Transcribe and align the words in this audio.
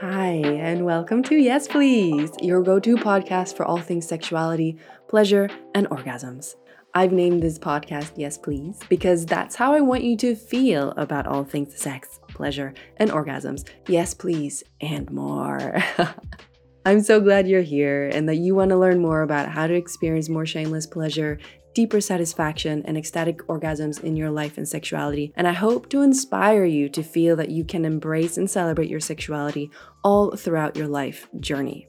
Hi, 0.00 0.32
and 0.34 0.84
welcome 0.84 1.22
to 1.22 1.36
Yes 1.36 1.66
Please, 1.66 2.30
your 2.42 2.62
go 2.62 2.78
to 2.78 2.96
podcast 2.96 3.56
for 3.56 3.64
all 3.64 3.80
things 3.80 4.06
sexuality, 4.06 4.76
pleasure, 5.08 5.48
and 5.74 5.88
orgasms. 5.88 6.54
I've 6.92 7.12
named 7.12 7.42
this 7.42 7.58
podcast 7.58 8.12
Yes 8.14 8.36
Please 8.36 8.78
because 8.90 9.24
that's 9.24 9.56
how 9.56 9.72
I 9.72 9.80
want 9.80 10.04
you 10.04 10.14
to 10.18 10.36
feel 10.36 10.90
about 10.98 11.26
all 11.26 11.44
things 11.44 11.74
sex, 11.80 12.20
pleasure, 12.28 12.74
and 12.98 13.10
orgasms. 13.10 13.66
Yes, 13.88 14.12
please, 14.12 14.62
and 14.82 15.10
more. 15.10 15.82
I'm 16.84 17.00
so 17.00 17.18
glad 17.18 17.48
you're 17.48 17.62
here 17.62 18.10
and 18.12 18.28
that 18.28 18.36
you 18.36 18.54
want 18.54 18.72
to 18.72 18.76
learn 18.76 19.00
more 19.00 19.22
about 19.22 19.48
how 19.48 19.66
to 19.66 19.72
experience 19.72 20.28
more 20.28 20.44
shameless 20.44 20.86
pleasure, 20.86 21.38
deeper 21.76 22.00
satisfaction, 22.00 22.82
and 22.86 22.96
ecstatic 22.96 23.46
orgasms 23.48 24.02
in 24.02 24.16
your 24.16 24.30
life 24.30 24.56
and 24.56 24.66
sexuality. 24.66 25.30
And 25.36 25.46
I 25.46 25.52
hope 25.52 25.90
to 25.90 26.00
inspire 26.00 26.64
you 26.64 26.88
to 26.88 27.02
feel 27.02 27.36
that 27.36 27.50
you 27.50 27.64
can 27.64 27.84
embrace 27.84 28.38
and 28.38 28.50
celebrate 28.50 28.88
your 28.88 28.98
sexuality 28.98 29.70
all 30.02 30.34
throughout 30.34 30.74
your 30.74 30.88
life 30.88 31.28
journey. 31.38 31.86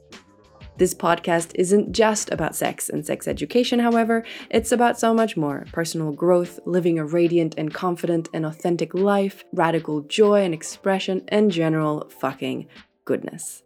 This 0.75 0.93
podcast 0.93 1.53
isn't 1.55 1.93
just 1.93 2.29
about 2.33 2.53
sex 2.53 2.89
and 2.89 3.05
sex 3.05 3.29
education, 3.29 3.79
however, 3.79 4.25
it's 4.49 4.73
about 4.73 4.99
so 4.99 5.13
much 5.13 5.37
more 5.37 5.65
personal 5.71 6.11
growth, 6.11 6.59
living 6.65 6.99
a 6.99 7.05
radiant 7.05 7.55
and 7.57 7.73
confident 7.73 8.27
and 8.33 8.45
authentic 8.45 8.93
life, 8.93 9.45
radical 9.53 10.01
joy 10.01 10.43
and 10.43 10.53
expression, 10.53 11.23
and 11.29 11.49
general 11.49 12.09
fucking 12.09 12.67
goodness. 13.05 13.63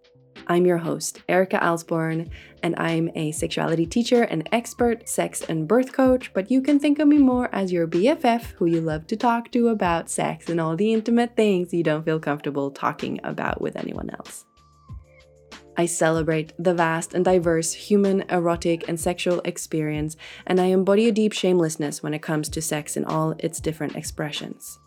I'm 0.48 0.66
your 0.66 0.80
host, 0.80 1.22
Erika 1.30 1.58
Alsborn, 1.58 2.30
and 2.64 2.76
I'm 2.78 3.10
a 3.16 3.32
sexuality 3.32 3.86
teacher 3.86 4.24
and 4.24 4.48
expert 4.52 5.08
sex 5.08 5.42
and 5.42 5.68
birth 5.68 5.94
coach, 5.94 6.34
but 6.34 6.52
you 6.52 6.62
can 6.62 6.80
think 6.80 7.00
of 7.00 7.08
me 7.08 7.18
more 7.18 7.50
as 7.54 7.72
your 7.72 7.88
BFF 7.88 8.44
who 8.54 8.66
you 8.66 8.82
love 8.82 9.08
to 9.08 9.16
talk 9.16 9.52
to 9.52 9.70
about 9.70 10.10
sex 10.10 10.50
and 10.50 10.60
all 10.60 10.76
the 10.76 10.94
intimate 10.94 11.36
things 11.36 11.74
you 11.74 11.84
don't 11.84 12.04
feel 12.04 12.20
comfortable 12.20 12.72
talking 12.72 13.20
about 13.24 13.62
with 13.62 13.76
anyone 13.76 14.10
else. 14.10 14.46
I 15.78 15.86
celebrate 15.86 16.54
the 16.60 16.74
vast 16.74 17.14
and 17.14 17.24
diverse 17.24 17.74
human, 17.74 18.22
erotic, 18.30 18.88
and 18.88 19.00
sexual 19.00 19.42
experience, 19.46 20.18
and 20.46 20.60
I 20.60 20.66
embody 20.66 21.08
a 21.08 21.12
deep 21.12 21.34
shamelessness 21.34 22.04
when 22.04 22.14
it 22.14 22.22
comes 22.22 22.50
to 22.50 22.62
sex 22.62 22.98
in 22.98 23.06
all 23.06 23.36
its 23.40 23.60
different 23.60 23.96
expressions. 23.96 24.80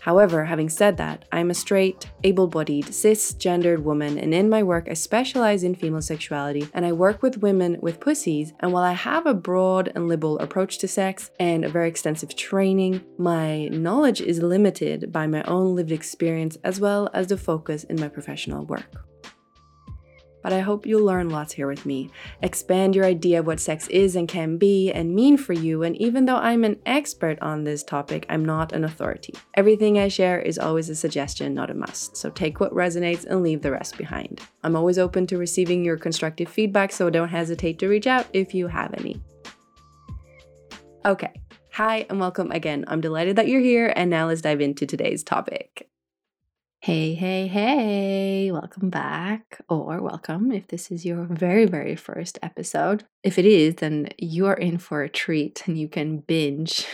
However, 0.00 0.44
having 0.44 0.68
said 0.68 0.96
that, 0.96 1.24
I'm 1.32 1.50
a 1.50 1.54
straight, 1.54 2.10
able 2.24 2.46
bodied, 2.46 2.86
cisgendered 2.86 3.82
woman, 3.82 4.18
and 4.18 4.32
in 4.32 4.48
my 4.48 4.62
work, 4.62 4.88
I 4.90 4.94
specialize 4.94 5.64
in 5.64 5.74
female 5.74 6.02
sexuality 6.02 6.68
and 6.72 6.86
I 6.86 6.92
work 6.92 7.22
with 7.22 7.38
women 7.42 7.78
with 7.80 8.00
pussies. 8.00 8.52
And 8.60 8.72
while 8.72 8.84
I 8.84 8.92
have 8.92 9.26
a 9.26 9.34
broad 9.34 9.92
and 9.94 10.08
liberal 10.08 10.38
approach 10.38 10.78
to 10.78 10.88
sex 10.88 11.30
and 11.38 11.64
a 11.64 11.68
very 11.68 11.88
extensive 11.88 12.34
training, 12.36 13.04
my 13.18 13.66
knowledge 13.68 14.20
is 14.20 14.42
limited 14.42 15.12
by 15.12 15.26
my 15.26 15.42
own 15.42 15.74
lived 15.74 15.92
experience 15.92 16.56
as 16.64 16.80
well 16.80 17.10
as 17.12 17.26
the 17.28 17.36
focus 17.36 17.84
in 17.84 18.00
my 18.00 18.08
professional 18.08 18.64
work 18.64 19.07
but 20.42 20.52
I 20.52 20.60
hope 20.60 20.86
you'll 20.86 21.04
learn 21.04 21.30
lots 21.30 21.52
here 21.52 21.66
with 21.66 21.86
me. 21.86 22.10
Expand 22.42 22.94
your 22.94 23.04
idea 23.04 23.40
of 23.40 23.46
what 23.46 23.60
sex 23.60 23.88
is 23.88 24.16
and 24.16 24.28
can 24.28 24.58
be 24.58 24.90
and 24.92 25.14
mean 25.14 25.36
for 25.36 25.52
you, 25.52 25.82
and 25.82 25.96
even 25.96 26.24
though 26.24 26.36
I'm 26.36 26.64
an 26.64 26.78
expert 26.86 27.38
on 27.40 27.64
this 27.64 27.82
topic, 27.82 28.26
I'm 28.28 28.44
not 28.44 28.72
an 28.72 28.84
authority. 28.84 29.34
Everything 29.54 29.98
I 29.98 30.08
share 30.08 30.40
is 30.40 30.58
always 30.58 30.88
a 30.88 30.94
suggestion, 30.94 31.54
not 31.54 31.70
a 31.70 31.74
must, 31.74 32.16
so 32.16 32.30
take 32.30 32.60
what 32.60 32.72
resonates 32.72 33.26
and 33.26 33.42
leave 33.42 33.62
the 33.62 33.72
rest 33.72 33.98
behind. 33.98 34.40
I'm 34.62 34.76
always 34.76 34.98
open 34.98 35.26
to 35.28 35.38
receiving 35.38 35.84
your 35.84 35.96
constructive 35.96 36.48
feedback, 36.48 36.92
so 36.92 37.10
don't 37.10 37.28
hesitate 37.28 37.78
to 37.80 37.88
reach 37.88 38.06
out 38.06 38.26
if 38.32 38.54
you 38.54 38.68
have 38.68 38.94
any. 38.94 39.20
Okay. 41.04 41.32
Hi 41.72 42.06
and 42.10 42.18
welcome 42.18 42.50
again. 42.50 42.84
I'm 42.88 43.00
delighted 43.00 43.36
that 43.36 43.46
you're 43.46 43.60
here, 43.60 43.92
and 43.94 44.10
now 44.10 44.26
let's 44.26 44.40
dive 44.40 44.60
into 44.60 44.84
today's 44.84 45.22
topic. 45.22 45.87
Hey, 46.88 47.12
hey, 47.12 47.48
hey, 47.48 48.50
welcome 48.50 48.88
back, 48.88 49.60
or 49.68 50.00
welcome 50.00 50.50
if 50.50 50.68
this 50.68 50.90
is 50.90 51.04
your 51.04 51.24
very, 51.24 51.66
very 51.66 51.94
first 51.96 52.38
episode. 52.40 53.04
If 53.22 53.38
it 53.38 53.44
is, 53.44 53.74
then 53.74 54.08
you 54.16 54.46
are 54.46 54.54
in 54.54 54.78
for 54.78 55.02
a 55.02 55.08
treat 55.10 55.64
and 55.66 55.78
you 55.78 55.86
can 55.86 56.20
binge 56.20 56.86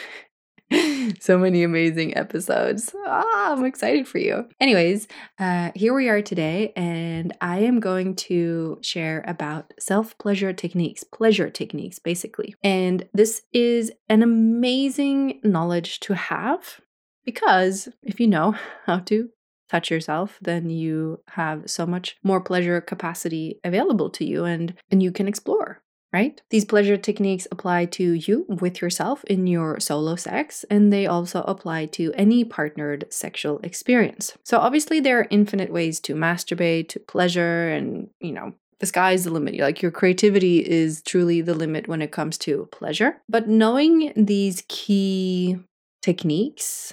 so 1.20 1.38
many 1.38 1.62
amazing 1.62 2.16
episodes. 2.16 2.92
Ah, 3.06 3.52
I'm 3.52 3.64
excited 3.64 4.08
for 4.08 4.18
you. 4.18 4.48
Anyways, 4.58 5.06
uh, 5.38 5.70
here 5.76 5.94
we 5.94 6.08
are 6.08 6.22
today, 6.22 6.72
and 6.74 7.32
I 7.40 7.60
am 7.60 7.78
going 7.78 8.16
to 8.16 8.80
share 8.82 9.22
about 9.28 9.74
self 9.78 10.18
pleasure 10.18 10.52
techniques, 10.52 11.04
pleasure 11.04 11.50
techniques, 11.50 12.00
basically. 12.00 12.56
And 12.64 13.08
this 13.14 13.42
is 13.52 13.92
an 14.08 14.24
amazing 14.24 15.38
knowledge 15.44 16.00
to 16.00 16.14
have 16.14 16.80
because 17.24 17.88
if 18.02 18.18
you 18.18 18.26
know 18.26 18.56
how 18.86 18.98
to 18.98 19.28
touch 19.68 19.90
yourself, 19.90 20.38
then 20.40 20.70
you 20.70 21.20
have 21.28 21.68
so 21.70 21.86
much 21.86 22.16
more 22.22 22.40
pleasure 22.40 22.80
capacity 22.80 23.60
available 23.64 24.10
to 24.10 24.24
you 24.24 24.44
and 24.44 24.74
and 24.90 25.02
you 25.02 25.12
can 25.12 25.28
explore 25.28 25.82
right? 26.14 26.40
These 26.50 26.64
pleasure 26.64 26.96
techniques 26.96 27.48
apply 27.50 27.86
to 27.86 28.12
you 28.12 28.46
with 28.48 28.80
yourself 28.80 29.24
in 29.24 29.48
your 29.48 29.80
solo 29.80 30.14
sex, 30.14 30.64
and 30.70 30.92
they 30.92 31.08
also 31.08 31.42
apply 31.42 31.86
to 31.86 32.12
any 32.14 32.44
partnered 32.44 33.04
sexual 33.10 33.58
experience. 33.64 34.38
So, 34.44 34.58
obviously, 34.58 35.00
there 35.00 35.18
are 35.18 35.26
infinite 35.28 35.72
ways 35.72 35.98
to 36.00 36.14
masturbate, 36.14 36.88
to 36.90 37.00
pleasure, 37.00 37.68
and 37.68 38.10
you 38.20 38.30
know, 38.30 38.54
the 38.78 38.86
sky 38.86 39.10
is 39.10 39.24
the 39.24 39.30
limit. 39.30 39.58
Like, 39.58 39.82
your 39.82 39.90
creativity 39.90 40.58
is 40.58 41.02
truly 41.02 41.40
the 41.40 41.54
limit 41.54 41.88
when 41.88 42.00
it 42.00 42.12
comes 42.12 42.38
to 42.38 42.68
pleasure. 42.70 43.16
But 43.28 43.48
knowing 43.48 44.12
these 44.14 44.62
key 44.68 45.58
techniques 46.00 46.92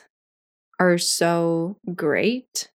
are 0.82 0.98
so 0.98 1.78
great 1.96 2.70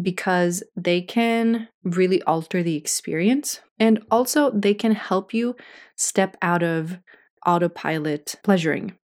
because 0.00 0.62
they 0.74 1.02
can 1.02 1.68
really 1.84 2.22
alter 2.22 2.62
the 2.62 2.76
experience. 2.76 3.60
And 3.78 4.02
also, 4.10 4.50
they 4.52 4.72
can 4.72 4.92
help 4.92 5.34
you 5.34 5.54
step 5.96 6.38
out 6.40 6.62
of 6.62 6.98
autopilot 7.46 8.36
pleasuring. 8.42 8.96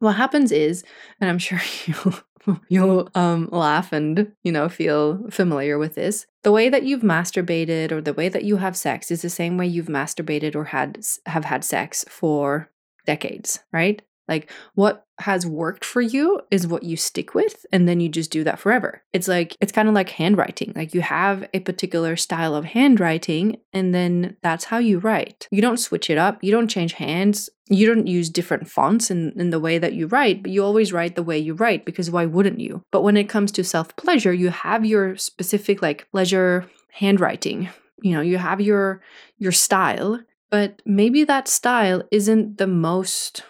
What 0.00 0.16
happens 0.16 0.52
is, 0.52 0.84
and 1.18 1.30
I'm 1.30 1.38
sure 1.38 1.60
you'll, 1.86 2.58
you'll 2.68 3.08
um, 3.14 3.48
laugh 3.50 3.90
and 3.90 4.32
you 4.42 4.52
know 4.52 4.68
feel 4.68 5.26
familiar 5.30 5.78
with 5.78 5.94
this. 5.94 6.26
The 6.42 6.52
way 6.52 6.68
that 6.68 6.82
you've 6.82 7.00
masturbated 7.00 7.90
or 7.90 8.02
the 8.02 8.12
way 8.12 8.28
that 8.28 8.44
you 8.44 8.58
have 8.58 8.76
sex 8.76 9.10
is 9.10 9.22
the 9.22 9.30
same 9.30 9.56
way 9.56 9.66
you've 9.66 9.86
masturbated 9.86 10.54
or 10.54 10.64
had 10.64 11.02
have 11.24 11.46
had 11.46 11.64
sex 11.64 12.04
for 12.06 12.70
decades, 13.06 13.60
right? 13.72 14.02
Like 14.28 14.50
what 14.74 15.03
has 15.20 15.46
worked 15.46 15.84
for 15.84 16.00
you 16.00 16.40
is 16.50 16.66
what 16.66 16.82
you 16.82 16.96
stick 16.96 17.34
with 17.34 17.64
and 17.72 17.88
then 17.88 18.00
you 18.00 18.08
just 18.08 18.30
do 18.30 18.42
that 18.44 18.58
forever. 18.58 19.02
It's 19.12 19.28
like 19.28 19.56
it's 19.60 19.72
kind 19.72 19.88
of 19.88 19.94
like 19.94 20.10
handwriting. 20.10 20.72
Like 20.74 20.92
you 20.92 21.02
have 21.02 21.48
a 21.54 21.60
particular 21.60 22.16
style 22.16 22.54
of 22.54 22.64
handwriting 22.64 23.58
and 23.72 23.94
then 23.94 24.36
that's 24.42 24.64
how 24.64 24.78
you 24.78 24.98
write. 24.98 25.46
You 25.50 25.62
don't 25.62 25.78
switch 25.78 26.10
it 26.10 26.18
up. 26.18 26.42
You 26.42 26.50
don't 26.50 26.68
change 26.68 26.94
hands. 26.94 27.48
You 27.68 27.86
don't 27.86 28.08
use 28.08 28.28
different 28.28 28.68
fonts 28.68 29.10
in, 29.10 29.32
in 29.38 29.50
the 29.50 29.60
way 29.60 29.78
that 29.78 29.94
you 29.94 30.08
write, 30.08 30.42
but 30.42 30.50
you 30.50 30.64
always 30.64 30.92
write 30.92 31.14
the 31.14 31.22
way 31.22 31.38
you 31.38 31.54
write 31.54 31.84
because 31.84 32.10
why 32.10 32.26
wouldn't 32.26 32.60
you? 32.60 32.82
But 32.90 33.02
when 33.02 33.16
it 33.16 33.28
comes 33.28 33.52
to 33.52 33.64
self-pleasure, 33.64 34.32
you 34.32 34.50
have 34.50 34.84
your 34.84 35.16
specific 35.16 35.80
like 35.80 36.10
pleasure 36.10 36.68
handwriting. 36.90 37.68
You 38.02 38.14
know, 38.14 38.20
you 38.20 38.38
have 38.38 38.60
your 38.60 39.00
your 39.38 39.52
style, 39.52 40.20
but 40.50 40.82
maybe 40.84 41.24
that 41.24 41.48
style 41.48 42.02
isn't 42.10 42.58
the 42.58 42.66
most 42.66 43.44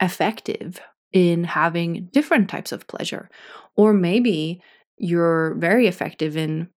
effective 0.00 0.80
in 1.12 1.44
having 1.44 2.08
different 2.12 2.48
types 2.48 2.72
of 2.72 2.86
pleasure 2.86 3.28
or 3.76 3.92
maybe 3.92 4.60
you're 4.98 5.54
very 5.54 5.86
effective 5.86 6.36
in 6.36 6.68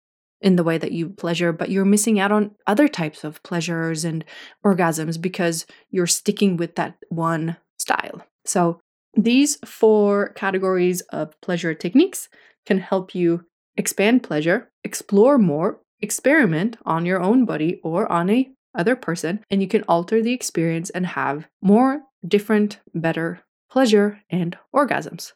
in 0.41 0.57
the 0.57 0.63
way 0.63 0.77
that 0.77 0.91
you 0.91 1.09
pleasure 1.09 1.51
but 1.51 1.69
you're 1.69 1.85
missing 1.85 2.19
out 2.19 2.31
on 2.31 2.51
other 2.67 2.87
types 2.87 3.23
of 3.23 3.41
pleasures 3.43 4.03
and 4.03 4.25
orgasms 4.65 5.19
because 5.19 5.65
you're 5.89 6.07
sticking 6.07 6.57
with 6.57 6.75
that 6.75 6.95
one 7.09 7.57
style. 7.79 8.21
So 8.45 8.79
these 9.15 9.57
four 9.65 10.29
categories 10.33 11.01
of 11.01 11.39
pleasure 11.41 11.73
techniques 11.73 12.29
can 12.65 12.79
help 12.79 13.15
you 13.15 13.45
expand 13.77 14.23
pleasure 14.23 14.69
explore 14.83 15.37
more 15.37 15.79
experiment 16.01 16.77
on 16.85 17.05
your 17.05 17.21
own 17.21 17.45
body 17.45 17.79
or 17.83 18.11
on 18.11 18.29
a 18.29 18.49
other 18.75 18.95
person 18.95 19.41
and 19.49 19.61
you 19.61 19.67
can 19.67 19.83
alter 19.87 20.21
the 20.21 20.33
experience 20.33 20.89
and 20.89 21.05
have 21.07 21.47
more 21.61 22.01
different, 22.27 22.79
better 22.93 23.44
pleasure 23.69 24.21
and 24.29 24.57
orgasms. 24.73 25.33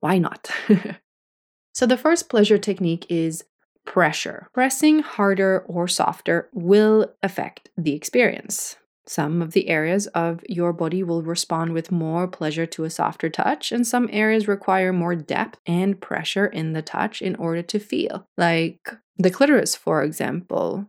Why 0.00 0.18
not? 0.18 0.50
so, 1.74 1.86
the 1.86 1.96
first 1.96 2.28
pleasure 2.28 2.58
technique 2.58 3.06
is 3.08 3.44
pressure. 3.84 4.48
Pressing 4.54 5.00
harder 5.00 5.64
or 5.66 5.88
softer 5.88 6.48
will 6.52 7.12
affect 7.22 7.70
the 7.76 7.94
experience. 7.94 8.76
Some 9.06 9.42
of 9.42 9.52
the 9.52 9.68
areas 9.68 10.06
of 10.08 10.44
your 10.48 10.72
body 10.72 11.02
will 11.02 11.22
respond 11.22 11.72
with 11.72 11.90
more 11.90 12.28
pleasure 12.28 12.66
to 12.66 12.84
a 12.84 12.90
softer 12.90 13.28
touch, 13.28 13.72
and 13.72 13.86
some 13.86 14.08
areas 14.12 14.46
require 14.46 14.92
more 14.92 15.16
depth 15.16 15.58
and 15.66 16.00
pressure 16.00 16.46
in 16.46 16.74
the 16.74 16.82
touch 16.82 17.20
in 17.20 17.34
order 17.36 17.62
to 17.62 17.80
feel. 17.80 18.28
Like 18.36 18.94
the 19.18 19.30
clitoris, 19.30 19.74
for 19.74 20.04
example, 20.04 20.86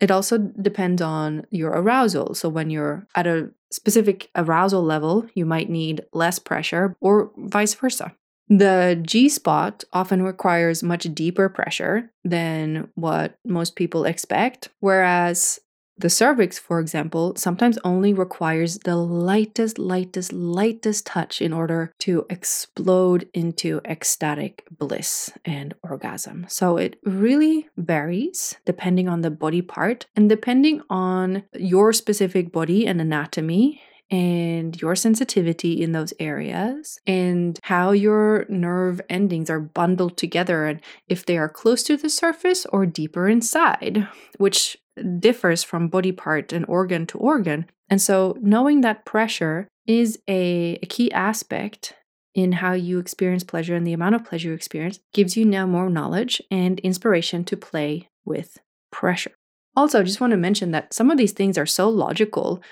it 0.00 0.10
also 0.10 0.38
depends 0.38 1.02
on 1.02 1.46
your 1.50 1.70
arousal. 1.70 2.34
So, 2.34 2.48
when 2.48 2.70
you're 2.70 3.06
at 3.14 3.26
a 3.26 3.50
specific 3.70 4.30
arousal 4.34 4.82
level, 4.82 5.26
you 5.34 5.46
might 5.46 5.70
need 5.70 6.02
less 6.12 6.38
pressure, 6.38 6.96
or 7.00 7.30
vice 7.36 7.74
versa. 7.74 8.14
The 8.48 9.00
G 9.00 9.28
spot 9.28 9.84
often 9.92 10.22
requires 10.22 10.82
much 10.82 11.04
deeper 11.14 11.48
pressure 11.48 12.10
than 12.24 12.88
what 12.96 13.38
most 13.44 13.76
people 13.76 14.04
expect, 14.04 14.70
whereas 14.80 15.60
the 16.00 16.10
cervix, 16.10 16.58
for 16.58 16.80
example, 16.80 17.34
sometimes 17.36 17.78
only 17.84 18.14
requires 18.14 18.78
the 18.78 18.96
lightest, 18.96 19.78
lightest, 19.78 20.32
lightest 20.32 21.06
touch 21.06 21.42
in 21.42 21.52
order 21.52 21.92
to 22.00 22.24
explode 22.30 23.28
into 23.34 23.80
ecstatic 23.84 24.64
bliss 24.70 25.30
and 25.44 25.74
orgasm. 25.82 26.46
So 26.48 26.78
it 26.78 26.98
really 27.04 27.68
varies 27.76 28.56
depending 28.64 29.08
on 29.08 29.20
the 29.20 29.30
body 29.30 29.62
part 29.62 30.06
and 30.16 30.28
depending 30.28 30.80
on 30.88 31.44
your 31.54 31.92
specific 31.92 32.50
body 32.50 32.86
and 32.86 33.00
anatomy 33.00 33.82
and 34.10 34.80
your 34.80 34.96
sensitivity 34.96 35.82
in 35.82 35.92
those 35.92 36.12
areas 36.18 36.98
and 37.06 37.58
how 37.62 37.92
your 37.92 38.44
nerve 38.48 39.00
endings 39.08 39.48
are 39.48 39.60
bundled 39.60 40.16
together 40.16 40.66
and 40.66 40.80
if 41.08 41.24
they 41.26 41.38
are 41.38 41.48
close 41.48 41.82
to 41.84 41.96
the 41.96 42.10
surface 42.10 42.66
or 42.66 42.86
deeper 42.86 43.28
inside, 43.28 44.08
which 44.38 44.76
differs 45.18 45.62
from 45.62 45.88
body 45.88 46.12
part 46.12 46.52
and 46.52 46.66
organ 46.68 47.06
to 47.06 47.18
organ. 47.18 47.66
And 47.88 48.02
so 48.02 48.36
knowing 48.40 48.80
that 48.80 49.04
pressure 49.04 49.68
is 49.86 50.18
a, 50.28 50.78
a 50.82 50.86
key 50.86 51.10
aspect 51.12 51.94
in 52.34 52.52
how 52.52 52.72
you 52.72 52.98
experience 52.98 53.44
pleasure 53.44 53.74
and 53.74 53.86
the 53.86 53.92
amount 53.92 54.14
of 54.14 54.24
pleasure 54.24 54.48
you 54.48 54.54
experience 54.54 55.00
gives 55.12 55.36
you 55.36 55.44
now 55.44 55.66
more 55.66 55.90
knowledge 55.90 56.40
and 56.50 56.78
inspiration 56.80 57.44
to 57.44 57.56
play 57.56 58.08
with 58.24 58.58
pressure. 58.92 59.32
Also, 59.76 60.00
I 60.00 60.02
just 60.02 60.20
want 60.20 60.32
to 60.32 60.36
mention 60.36 60.72
that 60.72 60.92
some 60.92 61.10
of 61.10 61.18
these 61.18 61.32
things 61.32 61.56
are 61.56 61.66
so 61.66 61.88
logical 61.88 62.62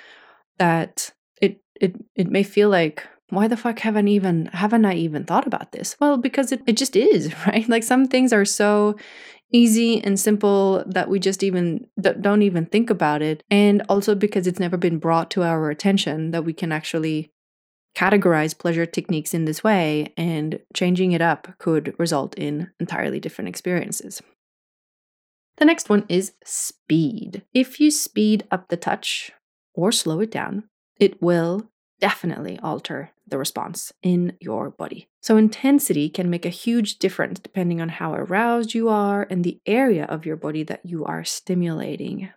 that 0.58 1.12
it 1.80 1.96
it 2.14 2.28
may 2.30 2.42
feel 2.42 2.68
like 2.68 3.06
why 3.30 3.46
the 3.46 3.56
fuck 3.56 3.80
haven't 3.80 4.08
even 4.08 4.46
haven't 4.46 4.84
I 4.84 4.94
even 4.94 5.24
thought 5.24 5.46
about 5.46 5.72
this? 5.72 5.96
Well, 6.00 6.16
because 6.16 6.52
it, 6.52 6.62
it 6.66 6.76
just 6.76 6.96
is, 6.96 7.34
right? 7.46 7.68
Like 7.68 7.82
some 7.82 8.06
things 8.06 8.32
are 8.32 8.44
so 8.44 8.96
easy 9.52 10.02
and 10.04 10.20
simple 10.20 10.84
that 10.86 11.08
we 11.08 11.18
just 11.18 11.42
even 11.42 11.86
don't 12.20 12.42
even 12.42 12.66
think 12.66 12.90
about 12.90 13.22
it 13.22 13.42
and 13.50 13.82
also 13.88 14.14
because 14.14 14.46
it's 14.46 14.60
never 14.60 14.76
been 14.76 14.98
brought 14.98 15.30
to 15.30 15.42
our 15.42 15.70
attention 15.70 16.32
that 16.32 16.44
we 16.44 16.52
can 16.52 16.70
actually 16.70 17.32
categorize 17.96 18.56
pleasure 18.56 18.84
techniques 18.84 19.32
in 19.32 19.46
this 19.46 19.64
way 19.64 20.12
and 20.16 20.60
changing 20.74 21.12
it 21.12 21.22
up 21.22 21.48
could 21.58 21.94
result 21.98 22.34
in 22.36 22.70
entirely 22.78 23.18
different 23.18 23.48
experiences. 23.48 24.22
The 25.56 25.64
next 25.64 25.88
one 25.88 26.04
is 26.08 26.32
speed. 26.44 27.42
If 27.52 27.80
you 27.80 27.90
speed 27.90 28.44
up 28.50 28.68
the 28.68 28.76
touch 28.76 29.32
or 29.74 29.90
slow 29.90 30.20
it 30.20 30.30
down, 30.30 30.64
it 30.98 31.20
will 31.22 31.68
definitely 32.00 32.58
alter 32.62 33.10
the 33.26 33.38
response 33.38 33.92
in 34.02 34.36
your 34.40 34.70
body. 34.70 35.08
So, 35.20 35.36
intensity 35.36 36.08
can 36.08 36.30
make 36.30 36.46
a 36.46 36.50
huge 36.50 36.98
difference 36.98 37.40
depending 37.40 37.80
on 37.80 37.88
how 37.88 38.14
aroused 38.14 38.74
you 38.74 38.88
are 38.88 39.26
and 39.28 39.44
the 39.44 39.60
area 39.66 40.04
of 40.04 40.24
your 40.24 40.36
body 40.36 40.62
that 40.64 40.84
you 40.84 41.04
are 41.04 41.24
stimulating. 41.24 42.30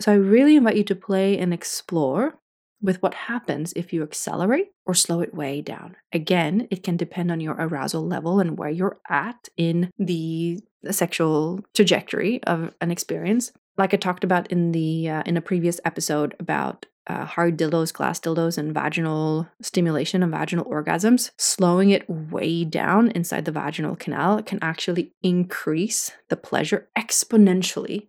So, 0.00 0.12
I 0.12 0.16
really 0.16 0.56
invite 0.56 0.76
you 0.76 0.84
to 0.84 0.94
play 0.94 1.38
and 1.38 1.54
explore 1.54 2.38
with 2.82 3.00
what 3.00 3.14
happens 3.14 3.72
if 3.74 3.92
you 3.92 4.02
accelerate 4.02 4.72
or 4.84 4.92
slow 4.92 5.20
it 5.20 5.34
way 5.34 5.62
down. 5.62 5.96
Again, 6.12 6.66
it 6.70 6.82
can 6.82 6.96
depend 6.96 7.30
on 7.30 7.40
your 7.40 7.54
arousal 7.54 8.04
level 8.04 8.40
and 8.40 8.58
where 8.58 8.70
you're 8.70 8.98
at 9.08 9.48
in 9.56 9.90
the 9.98 10.58
sexual 10.90 11.60
trajectory 11.74 12.42
of 12.42 12.74
an 12.80 12.90
experience. 12.90 13.52
Like 13.78 13.94
I 13.94 13.96
talked 13.96 14.24
about 14.24 14.50
in 14.50 14.72
the 14.72 15.08
uh, 15.08 15.22
in 15.24 15.36
a 15.36 15.40
previous 15.40 15.80
episode 15.84 16.34
about 16.40 16.86
uh, 17.06 17.24
hard 17.24 17.58
dildos, 17.58 17.92
glass 17.92 18.20
dildos, 18.20 18.58
and 18.58 18.72
vaginal 18.72 19.48
stimulation 19.60 20.22
and 20.22 20.32
vaginal 20.32 20.64
orgasms, 20.66 21.30
slowing 21.36 21.90
it 21.90 22.08
way 22.08 22.64
down 22.64 23.10
inside 23.10 23.44
the 23.44 23.52
vaginal 23.52 23.96
canal 23.96 24.42
can 24.42 24.58
actually 24.62 25.12
increase 25.22 26.12
the 26.28 26.36
pleasure 26.36 26.88
exponentially. 26.96 28.08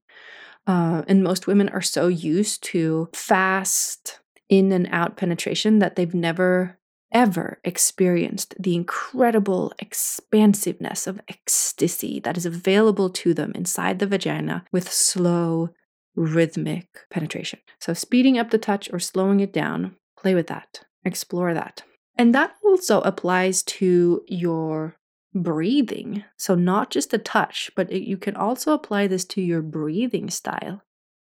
Uh, 0.66 1.04
and 1.08 1.24
most 1.24 1.48
women 1.48 1.70
are 1.70 1.82
so 1.82 2.08
used 2.08 2.64
to 2.64 3.10
fast 3.14 4.20
in 4.48 4.72
and 4.72 4.88
out 4.92 5.18
penetration 5.18 5.80
that 5.80 5.96
they've 5.96 6.14
never 6.14 6.78
ever 7.12 7.60
experienced 7.64 8.56
the 8.60 8.76
incredible 8.76 9.72
expansiveness 9.78 11.06
of 11.06 11.22
ecstasy 11.30 12.20
that 12.20 12.38
is 12.38 12.46
available 12.46 13.10
to 13.10 13.36
them 13.36 13.52
inside 13.54 14.00
the 14.00 14.08
vagina 14.08 14.66
with 14.72 14.92
slow 14.92 15.70
rhythmic 16.16 16.88
penetration. 17.10 17.60
So, 17.80 17.94
speeding 17.94 18.38
up 18.38 18.52
the 18.52 18.58
touch 18.58 18.92
or 18.92 19.00
slowing 19.00 19.40
it 19.40 19.54
down, 19.54 19.96
play 20.18 20.36
with 20.36 20.48
that, 20.48 20.82
explore 21.04 21.54
that. 21.54 21.84
And 22.18 22.34
that 22.36 22.56
also 22.64 23.02
applies 23.02 23.64
to 23.64 24.24
your 24.28 24.96
breathing. 25.34 26.24
So, 26.38 26.56
not 26.56 26.92
just 26.92 27.12
the 27.12 27.18
touch, 27.18 27.72
but 27.76 27.92
it, 27.92 28.04
you 28.04 28.18
can 28.18 28.36
also 28.36 28.74
apply 28.74 29.08
this 29.08 29.26
to 29.26 29.42
your 29.42 29.62
breathing 29.62 30.30
style. 30.30 30.84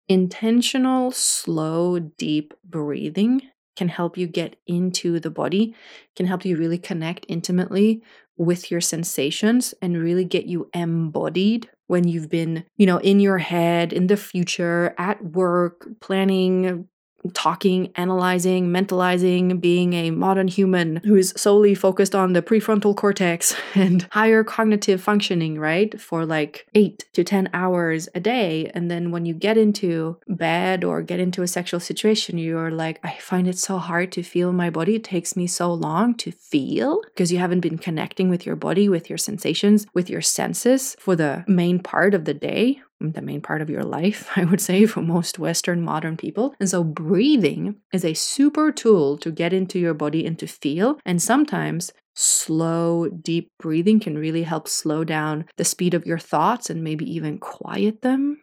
Intentional, 0.07 1.11
slow, 1.11 1.99
deep 1.99 2.53
breathing 2.63 3.41
can 3.75 3.89
help 3.89 4.17
you 4.17 4.27
get 4.27 4.57
into 4.67 5.19
the 5.19 5.29
body, 5.29 5.75
can 6.15 6.25
help 6.25 6.43
you 6.43 6.57
really 6.57 6.77
connect 6.77 7.25
intimately 7.29 8.01
with 8.35 8.71
your 8.71 8.81
sensations 8.81 9.73
and 9.81 10.01
really 10.01 10.25
get 10.25 10.45
you 10.45 10.69
embodied 10.73 11.69
when 11.89 12.07
you've 12.07 12.29
been, 12.29 12.65
you 12.77 12.85
know, 12.85 12.99
in 12.99 13.19
your 13.19 13.39
head, 13.39 13.93
in 13.93 14.07
the 14.07 14.17
future, 14.17 14.95
at 14.99 15.23
work, 15.25 15.87
planning 16.01 16.87
talking, 17.33 17.91
analyzing, 17.95 18.69
mentalizing, 18.69 19.59
being 19.59 19.93
a 19.93 20.11
modern 20.11 20.47
human 20.47 20.97
who 20.97 21.15
is 21.15 21.33
solely 21.35 21.75
focused 21.75 22.15
on 22.15 22.33
the 22.33 22.41
prefrontal 22.41 22.95
cortex 22.95 23.55
and 23.75 24.07
higher 24.11 24.43
cognitive 24.43 25.01
functioning, 25.01 25.59
right? 25.59 25.99
For 25.99 26.25
like 26.25 26.67
eight 26.75 27.05
to 27.13 27.23
10 27.23 27.49
hours 27.53 28.09
a 28.15 28.19
day. 28.19 28.71
And 28.73 28.89
then 28.89 29.11
when 29.11 29.25
you 29.25 29.33
get 29.33 29.57
into 29.57 30.17
bed 30.27 30.83
or 30.83 31.01
get 31.01 31.19
into 31.19 31.41
a 31.41 31.47
sexual 31.47 31.79
situation, 31.79 32.37
you're 32.37 32.71
like, 32.71 32.99
I 33.03 33.17
find 33.19 33.47
it 33.47 33.57
so 33.57 33.77
hard 33.77 34.11
to 34.13 34.23
feel 34.23 34.53
my 34.53 34.69
body. 34.69 34.95
It 34.95 35.03
takes 35.03 35.35
me 35.35 35.47
so 35.47 35.73
long 35.73 36.15
to 36.15 36.31
feel 36.31 37.01
because 37.05 37.31
you 37.31 37.39
haven't 37.39 37.61
been 37.61 37.77
connecting 37.77 38.29
with 38.29 38.45
your 38.45 38.55
body, 38.55 38.89
with 38.89 39.09
your 39.09 39.17
sensations, 39.17 39.85
with 39.93 40.09
your 40.09 40.21
senses 40.21 40.95
for 40.99 41.15
the 41.15 41.43
main 41.47 41.79
part 41.79 42.13
of 42.13 42.25
the 42.25 42.33
day 42.33 42.81
the 42.99 43.21
main 43.21 43.41
part 43.41 43.61
of 43.61 43.69
your 43.69 43.83
life, 43.83 44.29
I 44.35 44.45
would 44.45 44.61
say, 44.61 44.85
for 44.85 45.01
most 45.01 45.39
Western 45.39 45.81
modern 45.81 46.17
people. 46.17 46.55
And 46.59 46.69
so, 46.69 46.83
breathing 46.83 47.75
is 47.93 48.05
a 48.05 48.13
super 48.13 48.71
tool 48.71 49.17
to 49.19 49.31
get 49.31 49.53
into 49.53 49.79
your 49.79 49.93
body 49.93 50.25
and 50.25 50.37
to 50.39 50.47
feel. 50.47 50.99
And 51.05 51.21
sometimes, 51.21 51.91
slow, 52.15 53.09
deep 53.09 53.51
breathing 53.59 53.99
can 53.99 54.17
really 54.17 54.43
help 54.43 54.67
slow 54.67 55.03
down 55.03 55.45
the 55.57 55.65
speed 55.65 55.93
of 55.93 56.05
your 56.05 56.19
thoughts 56.19 56.69
and 56.69 56.83
maybe 56.83 57.05
even 57.09 57.39
quiet 57.39 58.01
them 58.01 58.41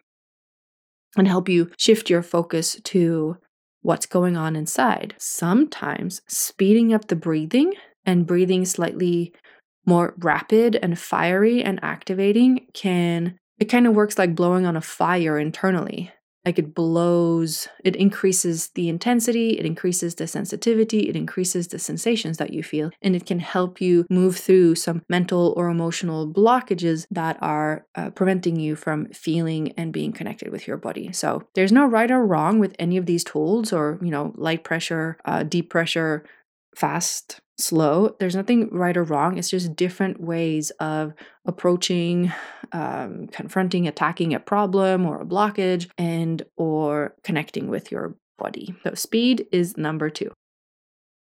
and 1.15 1.27
help 1.27 1.47
you 1.49 1.71
shift 1.77 2.09
your 2.09 2.23
focus 2.23 2.79
to 2.83 3.37
what's 3.81 4.05
going 4.05 4.35
on 4.35 4.55
inside. 4.55 5.15
Sometimes, 5.17 6.21
speeding 6.27 6.93
up 6.93 7.07
the 7.07 7.15
breathing 7.15 7.73
and 8.05 8.25
breathing 8.25 8.65
slightly 8.65 9.33
more 9.85 10.13
rapid 10.17 10.75
and 10.75 10.99
fiery 10.99 11.63
and 11.63 11.79
activating 11.81 12.67
can 12.73 13.37
it 13.59 13.65
kind 13.65 13.87
of 13.87 13.93
works 13.95 14.17
like 14.17 14.35
blowing 14.35 14.65
on 14.65 14.75
a 14.75 14.81
fire 14.81 15.39
internally. 15.39 16.11
Like 16.45 16.59
it 16.59 16.73
blows, 16.73 17.67
it 17.83 17.97
increases 17.97 18.69
the 18.69 18.87
intensity, 18.87 19.59
it 19.59 19.65
increases 19.65 20.15
the 20.15 20.27
sensitivity, 20.27 21.09
it 21.09 21.15
increases 21.17 21.67
the 21.67 21.77
sensations 21.77 22.37
that 22.37 22.53
you 22.53 22.63
feel, 22.63 22.89
and 23.01 23.17
it 23.17 23.25
can 23.25 23.39
help 23.39 23.81
you 23.81 24.05
move 24.09 24.37
through 24.37 24.75
some 24.75 25.01
mental 25.09 25.53
or 25.57 25.67
emotional 25.67 26.25
blockages 26.31 27.05
that 27.11 27.37
are 27.41 27.85
uh, 27.95 28.11
preventing 28.11 28.57
you 28.57 28.77
from 28.77 29.07
feeling 29.07 29.73
and 29.73 29.91
being 29.91 30.13
connected 30.13 30.49
with 30.49 30.67
your 30.67 30.77
body. 30.77 31.11
So 31.11 31.45
there's 31.53 31.73
no 31.73 31.85
right 31.85 32.09
or 32.09 32.25
wrong 32.25 32.59
with 32.59 32.77
any 32.79 32.95
of 32.95 33.07
these 33.07 33.25
tools, 33.25 33.73
or, 33.73 33.99
you 34.01 34.11
know, 34.11 34.31
light 34.37 34.63
pressure, 34.63 35.17
uh, 35.25 35.43
deep 35.43 35.69
pressure, 35.69 36.23
fast 36.77 37.41
slow. 37.57 38.15
There's 38.19 38.35
nothing 38.35 38.69
right 38.71 38.95
or 38.95 39.03
wrong. 39.03 39.37
It's 39.37 39.49
just 39.49 39.75
different 39.75 40.21
ways 40.21 40.69
of 40.79 41.13
approaching, 41.45 42.31
um, 42.71 43.27
confronting, 43.31 43.87
attacking 43.87 44.35
a 44.35 44.39
problem 44.39 45.05
or 45.05 45.19
a 45.19 45.25
blockage, 45.25 45.89
and 45.97 46.43
or 46.55 47.15
connecting 47.23 47.67
with 47.67 47.91
your 47.91 48.15
body. 48.37 48.75
So 48.83 48.93
speed 48.93 49.47
is 49.51 49.75
number 49.75 50.11
two. 50.11 50.31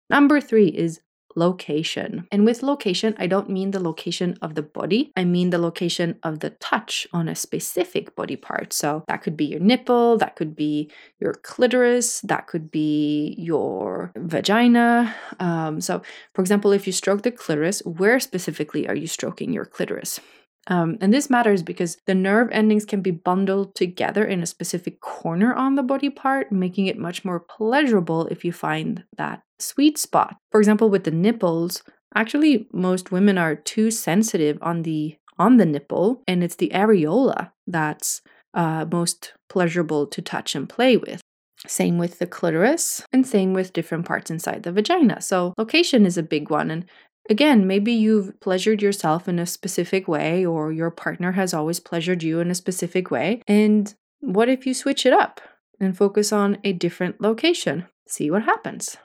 Number 0.10 0.42
three 0.42 0.70
is 0.70 1.00
location. 1.36 2.28
And 2.32 2.46
with 2.46 2.64
location, 2.64 3.16
I 3.18 3.28
don't 3.28 3.50
mean 3.50 3.72
the 3.72 3.80
location 3.80 4.38
of 4.42 4.56
the 4.56 4.62
body, 4.62 5.12
I 5.16 5.24
mean 5.24 5.50
the 5.50 5.58
location 5.58 6.20
of 6.24 6.40
the 6.40 6.52
touch 6.52 7.08
on 7.14 7.28
a 7.28 7.36
specific 7.36 8.16
body 8.16 8.36
part. 8.36 8.74
So 8.74 9.04
that 9.08 9.22
could 9.22 9.38
be 9.38 9.46
your 9.46 9.60
nipple, 9.60 10.18
that 10.18 10.36
could 10.36 10.56
be 10.56 10.90
your 11.20 11.34
clitoris, 11.34 12.22
that 12.22 12.48
could 12.48 12.72
be 12.72 13.36
your 13.38 14.12
vagina. 14.16 15.16
Um, 15.40 15.82
so, 15.82 16.02
for 16.34 16.42
example, 16.42 16.72
if 16.72 16.88
you 16.88 16.94
stroke 16.94 17.24
the 17.24 17.32
clitoris, 17.32 17.82
where 17.86 18.20
specifically 18.20 18.88
are 18.88 18.96
you 18.96 19.08
stroking 19.08 19.54
your 19.54 19.66
clitoris? 19.66 20.20
Um, 20.68 20.98
and 21.02 21.14
this 21.14 21.30
matters 21.30 21.62
because 21.62 21.98
the 22.06 22.16
nerve 22.16 22.50
endings 22.52 22.86
can 22.86 23.02
be 23.02 23.12
bundled 23.12 23.76
together 23.76 24.24
in 24.24 24.42
a 24.42 24.46
specific 24.46 25.02
corner 25.02 25.54
on 25.54 25.76
the 25.76 25.84
body 25.84 26.10
part, 26.10 26.52
making 26.52 26.88
it 26.88 26.98
much 26.98 27.26
more 27.26 27.40
pleasurable 27.40 28.28
if 28.28 28.46
you 28.46 28.54
find 28.54 29.04
that 29.18 29.44
sweet 29.64 29.98
spot. 29.98 30.36
For 30.52 30.60
example, 30.60 30.90
with 30.90 31.04
the 31.04 31.12
nipples, 31.12 31.84
actually 32.16 32.68
most 32.72 33.12
women 33.12 33.38
are 33.38 33.56
too 33.56 33.92
sensitive 33.92 34.58
on 34.62 34.84
the 34.84 35.18
on 35.40 35.58
the 35.58 35.66
nipple 35.66 36.22
and 36.28 36.44
it's 36.44 36.58
the 36.58 36.70
areola 36.70 37.52
that's 37.66 38.22
uh, 38.54 38.86
most 38.92 39.34
pleasurable 39.50 40.06
to 40.06 40.22
touch 40.22 40.54
and 40.54 40.70
play 40.70 40.96
with 40.96 41.22
same 41.66 41.98
with 41.98 42.20
the 42.20 42.28
clitoris 42.28 43.04
and 43.12 43.26
same 43.26 43.52
with 43.52 43.74
different 43.74 44.06
parts 44.06 44.30
inside 44.30 44.62
the 44.62 44.72
vagina 44.72 45.20
so 45.20 45.54
location 45.58 46.06
is 46.06 46.20
a 46.20 46.24
big 46.24 46.52
one 46.52 46.70
and 46.70 46.86
Again, 47.30 47.66
maybe 47.68 47.94
you've 47.94 48.38
pleasured 48.42 48.82
yourself 48.82 49.30
in 49.30 49.40
a 49.40 49.46
specific 49.46 50.08
way, 50.10 50.46
or 50.46 50.74
your 50.74 50.92
partner 50.92 51.32
has 51.32 51.54
always 51.54 51.80
pleasured 51.80 52.22
you 52.22 52.40
in 52.40 52.52
a 52.52 52.56
specific 52.56 53.12
way. 53.12 53.42
And 53.48 53.94
what 54.20 54.50
if 54.50 54.66
you 54.66 54.74
switch 54.74 55.06
it 55.06 55.14
up 55.14 55.40
and 55.80 55.98
focus 55.98 56.34
on 56.34 56.58
a 56.66 56.74
different 56.74 57.22
location? 57.22 57.86
See 58.08 58.30
what 58.30 58.44
happens. 58.44 58.98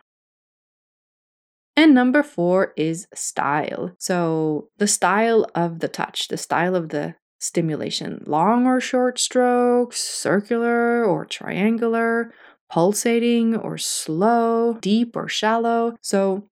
And 1.78 1.94
number 1.94 2.24
four 2.24 2.72
is 2.76 3.06
style. 3.14 3.92
So, 3.98 4.68
the 4.78 4.88
style 4.88 5.46
of 5.54 5.78
the 5.78 5.86
touch, 5.86 6.26
the 6.26 6.36
style 6.36 6.74
of 6.74 6.88
the 6.88 7.14
stimulation 7.38 8.24
long 8.26 8.66
or 8.66 8.80
short 8.80 9.20
strokes, 9.20 10.00
circular 10.00 11.04
or 11.04 11.24
triangular, 11.24 12.32
pulsating 12.68 13.54
or 13.54 13.78
slow, 13.78 14.78
deep 14.80 15.14
or 15.14 15.28
shallow. 15.28 15.94
So, 16.00 16.48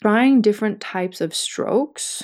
trying 0.00 0.42
different 0.42 0.80
types 0.80 1.20
of 1.20 1.34
strokes 1.34 2.22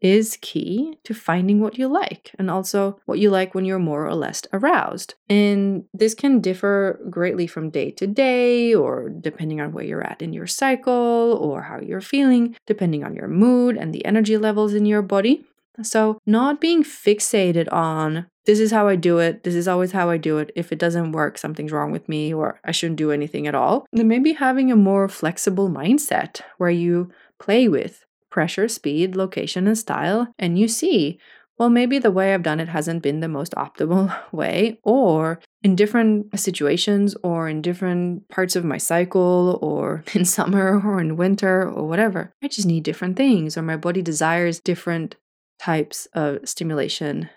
is 0.00 0.38
key 0.40 0.98
to 1.04 1.14
finding 1.14 1.60
what 1.60 1.78
you 1.78 1.88
like 1.88 2.32
and 2.38 2.50
also 2.50 3.00
what 3.06 3.18
you 3.18 3.30
like 3.30 3.54
when 3.54 3.64
you're 3.64 3.78
more 3.78 4.06
or 4.06 4.14
less 4.14 4.42
aroused. 4.52 5.14
And 5.28 5.84
this 5.92 6.14
can 6.14 6.40
differ 6.40 7.00
greatly 7.10 7.46
from 7.46 7.70
day 7.70 7.90
to 7.92 8.06
day 8.06 8.74
or 8.74 9.08
depending 9.08 9.60
on 9.60 9.72
where 9.72 9.84
you're 9.84 10.06
at 10.06 10.22
in 10.22 10.32
your 10.32 10.46
cycle 10.46 11.38
or 11.40 11.62
how 11.62 11.80
you're 11.80 12.00
feeling, 12.00 12.56
depending 12.66 13.04
on 13.04 13.14
your 13.14 13.28
mood 13.28 13.76
and 13.76 13.92
the 13.92 14.04
energy 14.04 14.38
levels 14.38 14.74
in 14.74 14.86
your 14.86 15.02
body. 15.02 15.44
So, 15.80 16.20
not 16.26 16.60
being 16.60 16.82
fixated 16.82 17.72
on 17.72 18.26
this 18.46 18.60
is 18.60 18.70
how 18.70 18.88
I 18.88 18.96
do 18.96 19.18
it, 19.18 19.44
this 19.44 19.54
is 19.54 19.68
always 19.68 19.92
how 19.92 20.08
I 20.08 20.16
do 20.16 20.38
it. 20.38 20.50
If 20.56 20.72
it 20.72 20.78
doesn't 20.78 21.12
work, 21.12 21.36
something's 21.36 21.70
wrong 21.70 21.92
with 21.92 22.08
me 22.08 22.32
or 22.32 22.58
I 22.64 22.72
shouldn't 22.72 22.96
do 22.96 23.12
anything 23.12 23.46
at 23.46 23.54
all. 23.54 23.86
Then 23.92 24.08
maybe 24.08 24.32
having 24.32 24.72
a 24.72 24.76
more 24.76 25.06
flexible 25.08 25.68
mindset 25.68 26.40
where 26.56 26.70
you 26.70 27.10
play 27.38 27.68
with 27.68 28.06
pressure, 28.30 28.68
speed, 28.68 29.16
location, 29.16 29.66
and 29.66 29.78
style, 29.78 30.28
and 30.38 30.58
you 30.58 30.68
see, 30.68 31.18
well, 31.58 31.70
maybe 31.70 31.98
the 31.98 32.12
way 32.12 32.32
I've 32.32 32.44
done 32.44 32.60
it 32.60 32.68
hasn't 32.68 33.02
been 33.02 33.20
the 33.20 33.28
most 33.28 33.52
optimal 33.52 34.14
way, 34.32 34.78
or 34.82 35.40
in 35.62 35.74
different 35.74 36.38
situations, 36.38 37.16
or 37.22 37.48
in 37.48 37.62
different 37.62 38.28
parts 38.28 38.54
of 38.54 38.64
my 38.64 38.78
cycle, 38.78 39.58
or 39.60 40.04
in 40.14 40.24
summer, 40.24 40.80
or 40.84 41.00
in 41.00 41.16
winter, 41.16 41.68
or 41.68 41.86
whatever. 41.88 42.32
I 42.42 42.48
just 42.48 42.66
need 42.66 42.84
different 42.84 43.16
things, 43.16 43.56
or 43.56 43.62
my 43.62 43.76
body 43.76 44.02
desires 44.02 44.60
different 44.60 45.16
types 45.58 46.06
of 46.14 46.48
stimulation 46.48 47.28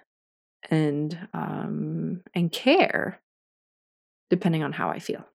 and 0.69 1.17
um, 1.33 2.21
and 2.35 2.51
care 2.51 3.19
depending 4.29 4.63
on 4.63 4.71
how 4.71 4.89
I 4.89 4.97
feel. 4.97 5.25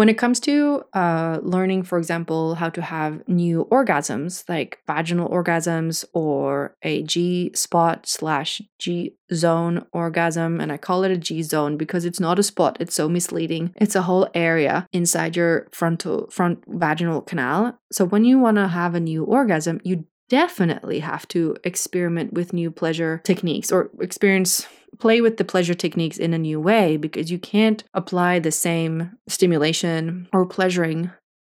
When 0.00 0.08
it 0.08 0.16
comes 0.16 0.40
to 0.40 0.82
uh, 0.94 1.40
learning, 1.42 1.82
for 1.82 1.98
example, 1.98 2.54
how 2.54 2.70
to 2.70 2.80
have 2.80 3.22
new 3.28 3.68
orgasms, 3.70 4.48
like 4.48 4.78
vaginal 4.86 5.28
orgasms 5.28 6.06
or 6.14 6.74
a 6.82 7.02
G 7.02 7.50
spot 7.54 8.06
slash 8.06 8.62
G 8.78 9.14
zone 9.30 9.84
orgasm, 9.92 10.58
and 10.58 10.72
I 10.72 10.78
call 10.78 11.04
it 11.04 11.10
a 11.10 11.18
G 11.18 11.42
zone 11.42 11.76
because 11.76 12.06
it's 12.06 12.18
not 12.18 12.38
a 12.38 12.42
spot, 12.42 12.78
it's 12.80 12.94
so 12.94 13.10
misleading. 13.10 13.74
It's 13.76 13.94
a 13.94 14.00
whole 14.00 14.26
area 14.32 14.86
inside 14.90 15.36
your 15.36 15.68
frontal 15.70 16.30
front 16.30 16.64
vaginal 16.66 17.20
canal. 17.20 17.78
So 17.92 18.06
when 18.06 18.24
you 18.24 18.38
want 18.38 18.56
to 18.56 18.68
have 18.68 18.94
a 18.94 19.00
new 19.00 19.24
orgasm, 19.24 19.82
you 19.84 20.06
definitely 20.30 21.00
have 21.00 21.28
to 21.28 21.56
experiment 21.62 22.32
with 22.32 22.54
new 22.54 22.70
pleasure 22.70 23.20
techniques 23.24 23.70
or 23.70 23.90
experience 24.00 24.66
play 24.98 25.20
with 25.20 25.36
the 25.36 25.44
pleasure 25.44 25.74
techniques 25.74 26.18
in 26.18 26.34
a 26.34 26.38
new 26.38 26.60
way 26.60 26.96
because 26.96 27.30
you 27.30 27.38
can't 27.38 27.84
apply 27.94 28.38
the 28.38 28.52
same 28.52 29.12
stimulation 29.28 30.28
or 30.32 30.46
pleasuring 30.46 31.10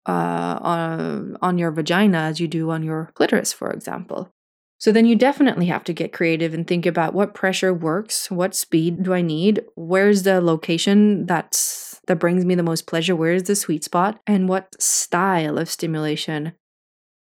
uh, 0.06 0.58
on, 0.60 1.36
on 1.40 1.58
your 1.58 1.70
vagina 1.70 2.18
as 2.18 2.40
you 2.40 2.48
do 2.48 2.70
on 2.70 2.82
your 2.82 3.10
clitoris, 3.14 3.52
for 3.52 3.70
example. 3.70 4.30
So 4.78 4.90
then 4.90 5.06
you 5.06 5.14
definitely 5.14 5.66
have 5.66 5.84
to 5.84 5.92
get 5.92 6.12
creative 6.12 6.52
and 6.52 6.66
think 6.66 6.86
about 6.86 7.14
what 7.14 7.34
pressure 7.34 7.72
works, 7.72 8.30
what 8.32 8.54
speed 8.54 9.04
do 9.04 9.14
I 9.14 9.22
need, 9.22 9.62
where's 9.76 10.24
the 10.24 10.40
location 10.40 11.24
that's 11.26 12.00
that 12.08 12.18
brings 12.18 12.44
me 12.44 12.56
the 12.56 12.64
most 12.64 12.88
pleasure, 12.88 13.14
where's 13.14 13.44
the 13.44 13.54
sweet 13.54 13.84
spot, 13.84 14.20
and 14.26 14.48
what 14.48 14.74
style 14.82 15.56
of 15.56 15.70
stimulation 15.70 16.54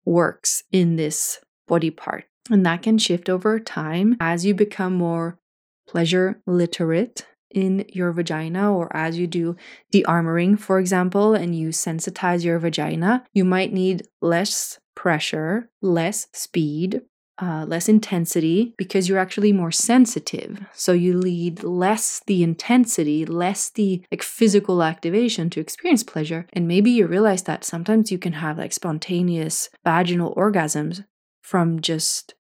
works 0.05 0.65
in 0.71 0.97
this 0.97 1.41
body 1.67 1.91
part. 1.91 2.27
And 2.51 2.65
that 2.67 2.83
can 2.83 2.99
shift 2.99 3.31
over 3.31 3.59
time 3.59 4.19
as 4.21 4.45
you 4.45 4.55
become 4.55 4.93
more 4.93 5.39
pleasure 5.87 6.41
literate 6.47 7.27
in 7.51 7.85
your 7.89 8.13
vagina, 8.13 8.73
or 8.73 8.95
as 8.95 9.19
you 9.19 9.27
do 9.27 9.57
de-armoring, 9.91 10.59
for 10.59 10.79
example, 10.79 11.35
and 11.35 11.57
you 11.57 11.69
sensitize 11.69 12.45
your 12.45 12.59
vagina, 12.59 13.25
you 13.33 13.45
might 13.45 13.73
need 13.73 14.07
less 14.21 14.79
pressure, 14.95 15.71
less 15.81 16.27
speed, 16.33 17.03
uh, 17.41 17.65
less 17.69 17.89
intensity 17.89 18.75
because 18.79 19.09
you're 19.09 19.19
actually 19.19 19.53
more 19.53 19.71
sensitive. 19.71 20.59
So 20.73 20.93
you 20.93 21.21
need 21.21 21.63
less 21.63 22.23
the 22.27 22.43
intensity, 22.43 23.25
less 23.27 23.71
the 23.71 24.03
like 24.11 24.23
physical 24.23 24.83
activation 24.83 25.51
to 25.51 25.61
experience 25.61 26.03
pleasure. 26.03 26.47
And 26.53 26.67
maybe 26.67 26.91
you 26.91 27.07
realize 27.07 27.43
that 27.45 27.65
sometimes 27.65 28.11
you 28.11 28.19
can 28.19 28.35
have 28.35 28.59
like 28.59 28.73
spontaneous 28.73 29.69
vaginal 29.85 30.35
orgasms 30.35 31.05
from 31.43 31.81
just 31.81 32.35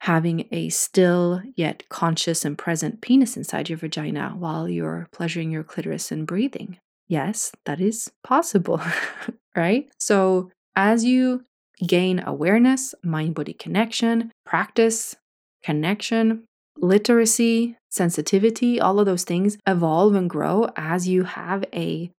having 0.00 0.48
a 0.50 0.68
still 0.70 1.42
yet 1.56 1.88
conscious 1.88 2.44
and 2.44 2.56
present 2.56 3.00
penis 3.00 3.36
inside 3.36 3.68
your 3.68 3.78
vagina 3.78 4.34
while 4.36 4.68
you're 4.68 5.08
pleasuring 5.12 5.50
your 5.50 5.62
clitoris 5.62 6.10
and 6.10 6.26
breathing. 6.26 6.78
Yes, 7.08 7.52
that 7.66 7.80
is 7.80 8.10
possible, 8.22 8.80
right? 9.56 9.88
So 9.98 10.50
as 10.74 11.04
you 11.04 11.44
gain 11.86 12.22
awareness, 12.24 12.94
mind 13.02 13.34
body 13.34 13.52
connection, 13.52 14.32
practice, 14.46 15.16
connection, 15.62 16.44
literacy, 16.78 17.76
sensitivity, 17.90 18.80
all 18.80 19.00
of 19.00 19.06
those 19.06 19.24
things 19.24 19.58
evolve 19.66 20.14
and 20.14 20.30
grow 20.30 20.70
as 20.76 21.08
you 21.08 21.24
have 21.24 21.64
a 21.74 22.10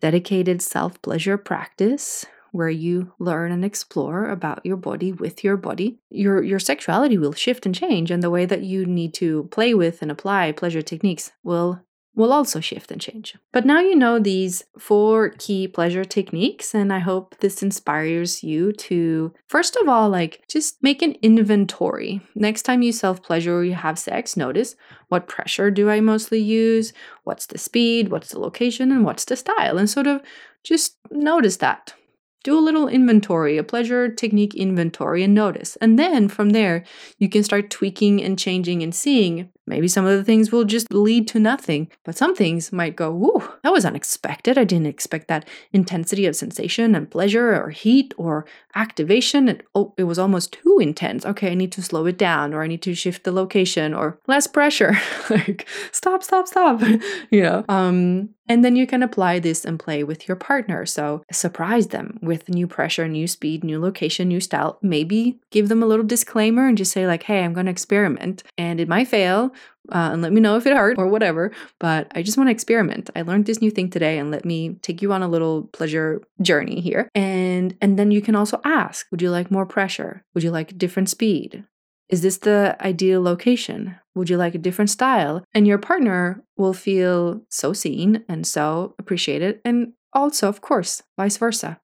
dedicated 0.00 0.62
self 0.62 1.00
pleasure 1.02 1.36
practice 1.36 2.24
where 2.52 2.70
you 2.70 3.12
learn 3.18 3.52
and 3.52 3.64
explore 3.64 4.28
about 4.28 4.64
your 4.64 4.76
body 4.76 5.12
with 5.12 5.44
your 5.44 5.56
body 5.56 5.98
your 6.10 6.42
your 6.42 6.58
sexuality 6.58 7.18
will 7.18 7.32
shift 7.32 7.66
and 7.66 7.74
change 7.74 8.10
and 8.10 8.22
the 8.22 8.30
way 8.30 8.46
that 8.46 8.62
you 8.62 8.84
need 8.84 9.14
to 9.14 9.44
play 9.50 9.74
with 9.74 10.02
and 10.02 10.10
apply 10.10 10.52
pleasure 10.52 10.82
techniques 10.82 11.32
will 11.42 11.80
will 12.14 12.32
also 12.32 12.60
shift 12.60 12.90
and 12.90 13.00
change. 13.00 13.36
But 13.52 13.64
now 13.64 13.80
you 13.80 13.94
know 13.94 14.18
these 14.18 14.64
four 14.78 15.30
key 15.38 15.68
pleasure 15.68 16.04
techniques, 16.04 16.74
and 16.74 16.92
I 16.92 16.98
hope 16.98 17.36
this 17.38 17.62
inspires 17.62 18.42
you 18.42 18.72
to, 18.72 19.32
first 19.48 19.76
of 19.76 19.88
all, 19.88 20.08
like 20.10 20.42
just 20.48 20.82
make 20.82 21.02
an 21.02 21.16
inventory. 21.22 22.20
Next 22.34 22.62
time 22.62 22.82
you 22.82 22.92
self 22.92 23.22
pleasure 23.22 23.56
or 23.56 23.64
you 23.64 23.74
have 23.74 23.98
sex, 23.98 24.36
notice 24.36 24.76
what 25.08 25.28
pressure 25.28 25.70
do 25.70 25.88
I 25.88 26.00
mostly 26.00 26.40
use, 26.40 26.92
what's 27.24 27.46
the 27.46 27.58
speed, 27.58 28.10
what's 28.10 28.32
the 28.32 28.40
location, 28.40 28.90
and 28.90 29.04
what's 29.04 29.24
the 29.24 29.36
style, 29.36 29.78
and 29.78 29.88
sort 29.88 30.06
of 30.06 30.20
just 30.64 30.96
notice 31.10 31.56
that 31.58 31.94
do 32.42 32.58
a 32.58 32.60
little 32.60 32.88
inventory, 32.88 33.58
a 33.58 33.62
pleasure 33.62 34.08
technique 34.08 34.54
inventory, 34.54 35.22
and 35.22 35.34
notice. 35.34 35.76
And 35.76 35.98
then 35.98 36.28
from 36.28 36.50
there, 36.50 36.84
you 37.18 37.28
can 37.28 37.42
start 37.42 37.70
tweaking 37.70 38.22
and 38.22 38.38
changing 38.38 38.82
and 38.82 38.94
seeing. 38.94 39.50
Maybe 39.66 39.88
some 39.88 40.06
of 40.06 40.16
the 40.16 40.24
things 40.24 40.50
will 40.50 40.64
just 40.64 40.92
lead 40.92 41.28
to 41.28 41.38
nothing, 41.38 41.90
but 42.04 42.16
some 42.16 42.34
things 42.34 42.72
might 42.72 42.96
go, 42.96 43.12
Whoa, 43.12 43.46
that 43.62 43.72
was 43.72 43.84
unexpected. 43.84 44.58
I 44.58 44.64
didn't 44.64 44.86
expect 44.86 45.28
that 45.28 45.46
intensity 45.72 46.26
of 46.26 46.34
sensation 46.34 46.94
and 46.94 47.10
pleasure 47.10 47.54
or 47.54 47.70
heat 47.70 48.12
or 48.16 48.46
activation. 48.74 49.48
And 49.48 49.62
oh, 49.74 49.94
it 49.96 50.04
was 50.04 50.18
almost 50.18 50.52
too 50.52 50.78
intense. 50.80 51.24
Okay, 51.24 51.52
I 51.52 51.54
need 51.54 51.72
to 51.72 51.82
slow 51.82 52.06
it 52.06 52.18
down 52.18 52.52
or 52.52 52.62
I 52.62 52.66
need 52.66 52.82
to 52.82 52.94
shift 52.94 53.24
the 53.24 53.32
location 53.32 53.94
or 53.94 54.18
less 54.26 54.46
pressure. 54.46 54.96
like, 55.30 55.68
stop, 55.92 56.22
stop, 56.22 56.48
stop. 56.48 56.80
you 57.30 57.42
know, 57.42 57.64
um, 57.68 58.30
and 58.50 58.64
then 58.64 58.74
you 58.74 58.84
can 58.84 59.04
apply 59.04 59.38
this 59.38 59.64
and 59.64 59.78
play 59.78 60.02
with 60.02 60.26
your 60.26 60.36
partner. 60.36 60.84
So 60.84 61.22
surprise 61.30 61.86
them 61.88 62.18
with 62.20 62.48
new 62.48 62.66
pressure, 62.66 63.06
new 63.06 63.28
speed, 63.28 63.62
new 63.62 63.80
location, 63.80 64.26
new 64.26 64.40
style. 64.40 64.78
Maybe 64.82 65.38
give 65.52 65.68
them 65.68 65.84
a 65.84 65.86
little 65.86 66.04
disclaimer 66.04 66.66
and 66.66 66.76
just 66.76 66.90
say, 66.90 67.06
like, 67.06 67.22
hey, 67.22 67.44
I'm 67.44 67.52
going 67.52 67.66
to 67.66 67.72
experiment 67.72 68.42
and 68.58 68.80
it 68.80 68.88
might 68.88 69.06
fail. 69.06 69.49
Uh, 69.90 70.10
and 70.12 70.22
let 70.22 70.32
me 70.32 70.40
know 70.40 70.56
if 70.56 70.66
it 70.66 70.76
hurt 70.76 70.98
or 70.98 71.06
whatever. 71.06 71.52
But 71.78 72.10
I 72.14 72.22
just 72.22 72.36
want 72.36 72.48
to 72.48 72.52
experiment. 72.52 73.10
I 73.16 73.22
learned 73.22 73.46
this 73.46 73.60
new 73.60 73.70
thing 73.70 73.90
today, 73.90 74.18
and 74.18 74.30
let 74.30 74.44
me 74.44 74.74
take 74.82 75.02
you 75.02 75.12
on 75.12 75.22
a 75.22 75.28
little 75.28 75.64
pleasure 75.72 76.22
journey 76.42 76.80
here. 76.80 77.08
And 77.14 77.76
and 77.80 77.98
then 77.98 78.10
you 78.10 78.20
can 78.20 78.34
also 78.34 78.60
ask: 78.64 79.06
Would 79.10 79.22
you 79.22 79.30
like 79.30 79.50
more 79.50 79.66
pressure? 79.66 80.24
Would 80.34 80.44
you 80.44 80.50
like 80.50 80.72
a 80.72 80.74
different 80.74 81.08
speed? 81.08 81.64
Is 82.10 82.22
this 82.22 82.38
the 82.38 82.76
ideal 82.80 83.22
location? 83.22 83.96
Would 84.16 84.28
you 84.28 84.36
like 84.36 84.56
a 84.56 84.58
different 84.58 84.90
style? 84.90 85.44
And 85.54 85.66
your 85.66 85.78
partner 85.78 86.42
will 86.56 86.72
feel 86.72 87.40
so 87.48 87.72
seen 87.72 88.24
and 88.28 88.44
so 88.44 88.94
appreciated. 88.98 89.60
And 89.64 89.92
also, 90.12 90.48
of 90.48 90.60
course, 90.60 91.02
vice 91.16 91.36
versa. 91.36 91.80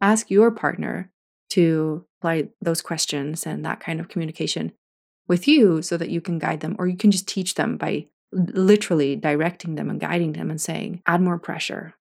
Ask 0.00 0.30
your 0.30 0.50
partner 0.50 1.10
to 1.50 2.06
apply 2.20 2.48
those 2.60 2.80
questions 2.80 3.46
and 3.46 3.64
that 3.64 3.80
kind 3.80 4.00
of 4.00 4.08
communication 4.08 4.72
with 5.28 5.46
you 5.46 5.82
so 5.82 5.96
that 5.96 6.10
you 6.10 6.20
can 6.20 6.38
guide 6.38 6.60
them, 6.60 6.74
or 6.78 6.86
you 6.86 6.96
can 6.96 7.10
just 7.10 7.28
teach 7.28 7.54
them 7.54 7.76
by 7.76 8.08
literally 8.32 9.16
directing 9.16 9.74
them 9.74 9.88
and 9.88 10.00
guiding 10.00 10.32
them 10.32 10.50
and 10.50 10.60
saying, 10.60 11.02
add 11.06 11.20
more 11.20 11.38
pressure, 11.38 11.94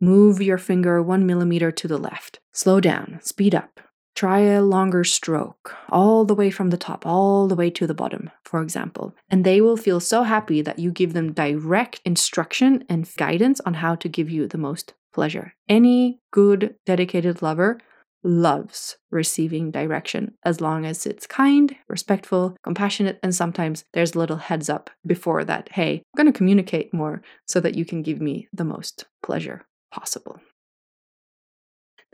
move 0.00 0.42
your 0.42 0.58
finger 0.58 1.02
one 1.02 1.26
millimeter 1.26 1.70
to 1.72 1.88
the 1.88 1.98
left, 1.98 2.40
slow 2.52 2.80
down, 2.80 3.18
speed 3.22 3.54
up, 3.54 3.80
try 4.14 4.40
a 4.40 4.62
longer 4.62 5.02
stroke, 5.02 5.74
all 5.88 6.24
the 6.24 6.34
way 6.34 6.50
from 6.50 6.70
the 6.70 6.76
top, 6.76 7.04
all 7.04 7.48
the 7.48 7.56
way 7.56 7.70
to 7.70 7.86
the 7.86 7.94
bottom, 7.94 8.30
for 8.44 8.62
example. 8.62 9.14
And 9.28 9.44
they 9.44 9.60
will 9.60 9.76
feel 9.76 9.98
so 9.98 10.22
happy 10.22 10.62
that 10.62 10.78
you 10.78 10.92
give 10.92 11.12
them 11.12 11.32
direct 11.32 12.00
instruction 12.04 12.84
and 12.88 13.10
guidance 13.16 13.60
on 13.66 13.74
how 13.74 13.96
to 13.96 14.08
give 14.08 14.30
you 14.30 14.46
the 14.46 14.58
most 14.58 14.94
pleasure. 15.12 15.54
Any 15.68 16.20
good, 16.30 16.76
dedicated 16.86 17.42
lover 17.42 17.80
loves 18.24 18.96
receiving 19.10 19.70
direction 19.70 20.34
as 20.44 20.60
long 20.60 20.84
as 20.84 21.06
it's 21.06 21.26
kind, 21.26 21.76
respectful, 21.88 22.56
compassionate, 22.64 23.20
and 23.22 23.34
sometimes 23.34 23.84
there's 23.92 24.14
a 24.14 24.18
little 24.18 24.38
heads 24.38 24.68
up 24.68 24.90
before 25.06 25.44
that 25.44 25.68
hey, 25.72 26.02
I'm 26.14 26.24
going 26.24 26.32
to 26.32 26.36
communicate 26.36 26.94
more 26.94 27.22
so 27.46 27.60
that 27.60 27.74
you 27.74 27.84
can 27.84 28.02
give 28.02 28.20
me 28.20 28.48
the 28.52 28.64
most 28.64 29.04
pleasure 29.22 29.66
possible. 29.92 30.40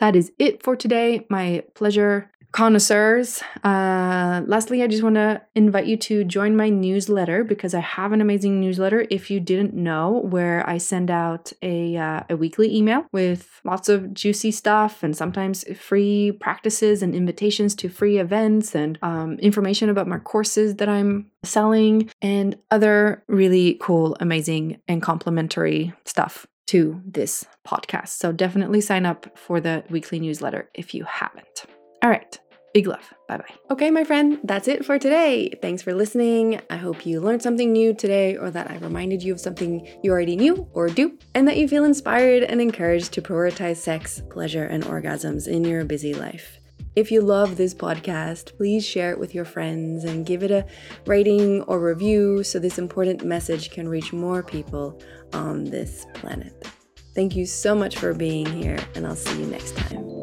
That 0.01 0.17
is 0.17 0.33
it 0.39 0.63
for 0.63 0.77
today. 0.77 1.27
My 1.29 1.63
pleasure 1.75 2.31
connoisseurs. 2.53 3.43
Uh, 3.63 4.43
lastly, 4.47 4.83
I 4.83 4.89
just 4.89 5.03
want 5.03 5.15
to 5.15 5.41
invite 5.55 5.87
you 5.87 5.97
to 5.99 6.25
join 6.25 6.57
my 6.57 6.69
newsletter 6.69 7.45
because 7.45 7.75
I 7.75 7.81
have 7.81 8.13
an 8.13 8.21
amazing 8.21 8.61
newsletter. 8.61 9.07
If 9.11 9.31
you 9.31 9.41
didn't 9.41 9.75
know, 9.75 10.23
where 10.25 10.69
I 10.69 10.79
send 10.79 11.11
out 11.11 11.53
a 11.63 11.97
uh, 11.97 12.23
a 12.29 12.37
weekly 12.37 12.75
email 12.75 13.07
with 13.13 13.61
lots 13.65 13.89
of 13.89 14.13
juicy 14.13 14.51
stuff 14.51 15.03
and 15.03 15.17
sometimes 15.17 15.65
free 15.79 16.33
practices 16.33 17.03
and 17.03 17.15
invitations 17.15 17.75
to 17.77 17.89
free 17.89 18.19
events 18.19 18.75
and 18.75 18.99
um, 19.03 19.39
information 19.39 19.89
about 19.89 20.09
my 20.09 20.19
courses 20.19 20.77
that 20.77 20.89
I'm 20.89 21.31
selling 21.45 22.11
and 22.21 22.57
other 22.71 23.23
really 23.29 23.79
cool, 23.81 24.17
amazing, 24.21 24.81
and 24.89 25.01
complimentary 25.01 25.93
stuff 26.05 26.47
to 26.71 27.03
this 27.05 27.45
podcast. 27.67 28.11
So 28.11 28.31
definitely 28.31 28.81
sign 28.81 29.05
up 29.05 29.37
for 29.37 29.61
the 29.61 29.83
weekly 29.91 30.21
newsletter 30.21 30.71
if 30.75 30.95
you 30.95 31.05
haven't. 31.05 31.65
All 32.03 32.11
right. 32.11 32.39
Big 32.73 32.87
love. 32.87 33.13
Bye 33.27 33.39
bye. 33.39 33.55
Okay, 33.73 33.91
my 33.91 34.05
friend, 34.05 34.39
that's 34.45 34.69
it 34.69 34.85
for 34.85 34.97
today. 34.97 35.53
Thanks 35.61 35.83
for 35.83 35.93
listening. 35.93 36.61
I 36.71 36.77
hope 36.77 37.05
you 37.05 37.21
learned 37.21 37.43
something 37.43 37.73
new 37.73 37.93
today, 37.93 38.37
or 38.37 38.49
that 38.53 38.71
I 38.71 38.77
reminded 38.77 39.25
you 39.25 39.33
of 39.33 39.41
something 39.41 39.89
you 40.05 40.13
already 40.13 40.37
knew 40.37 40.69
or 40.73 40.89
do, 40.89 41.19
and 41.35 41.49
that 41.49 41.57
you 41.57 41.67
feel 41.67 41.83
inspired 41.83 42.45
and 42.45 42.61
encouraged 42.61 43.13
to 43.15 43.23
prioritize 43.23 43.79
sex, 43.79 44.23
pleasure, 44.31 44.63
and 44.63 44.85
orgasms 44.85 45.49
in 45.49 45.65
your 45.65 45.85
busy 45.85 46.15
life. 46.15 46.60
If 46.97 47.13
you 47.13 47.21
love 47.21 47.57
this 47.57 47.73
podcast, 47.73 48.57
please 48.57 48.85
share 48.85 49.13
it 49.13 49.19
with 49.19 49.35
your 49.35 49.45
friends 49.45 50.05
and 50.05 50.27
give 50.27 50.43
it 50.43 50.51
a 50.51 50.67
rating 51.07 51.63
or 51.63 51.79
review 51.79 52.43
so 52.43 52.59
this 52.59 52.79
important 52.79 53.25
message 53.25 53.71
can 53.71 53.89
reach 53.89 54.13
more 54.13 54.43
people 54.43 55.01
on 55.33 55.65
this 55.65 56.07
planet. 56.15 56.67
Thank 57.15 57.37
you 57.37 57.47
so 57.47 57.75
much 57.75 57.97
for 57.97 58.13
being 58.13 58.47
here, 58.47 58.79
and 58.95 59.07
I'll 59.07 59.17
see 59.17 59.41
you 59.41 59.47
next 59.47 59.77
time. 59.77 60.20